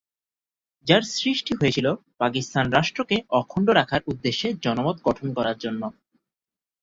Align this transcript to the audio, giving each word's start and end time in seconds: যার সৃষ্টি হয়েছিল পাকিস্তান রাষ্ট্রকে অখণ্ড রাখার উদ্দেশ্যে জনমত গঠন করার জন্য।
যার 0.87 1.03
সৃষ্টি 1.13 1.51
হয়েছিল 1.55 1.87
পাকিস্তান 2.17 2.65
রাষ্ট্রকে 2.71 3.15
অখণ্ড 3.31 3.67
রাখার 3.69 4.01
উদ্দেশ্যে 4.07 4.47
জনমত 4.63 4.97
গঠন 5.07 5.27
করার 5.37 5.57
জন্য। 5.57 5.81